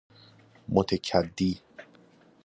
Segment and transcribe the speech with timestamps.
[0.69, 1.61] متکدی